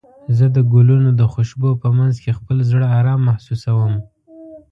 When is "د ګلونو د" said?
0.55-1.21